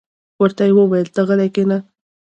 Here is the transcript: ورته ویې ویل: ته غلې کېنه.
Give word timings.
ورته 0.41 0.63
ویې 0.75 0.85
ویل: 0.89 1.07
ته 1.15 1.21
غلې 1.27 1.47
کېنه. 1.55 1.77